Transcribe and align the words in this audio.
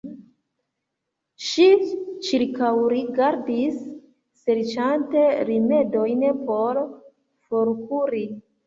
Ŝi 1.47 1.67
ĉirkaŭrigardis, 2.29 3.79
serĉante 4.47 5.25
rimedojn 5.53 6.29
por 6.51 6.85
forkuri. 7.49 8.29